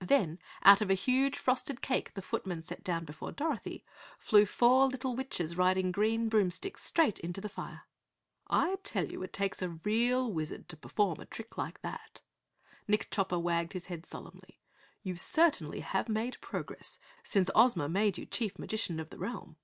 [0.00, 3.84] Then, out of a huge, frosted cake the footman set down before Dorothy,
[4.18, 7.82] flew four little witches riding green broom sticks, straight into the fire.
[8.48, 12.22] "I tell you it takes a real Wizard to perform a trick like that."
[12.88, 14.58] Nick Chopper wagged his head solemnly.
[15.02, 19.56] "You certainly have made progress since Ozma made you Chief Magician of the Realm."